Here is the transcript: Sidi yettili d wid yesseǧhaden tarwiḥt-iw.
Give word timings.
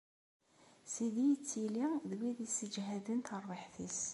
Sidi 0.91 1.21
yettili 1.29 1.85
d 2.09 2.11
wid 2.19 2.37
yesseǧhaden 2.43 3.19
tarwiḥt-iw. 3.21 3.97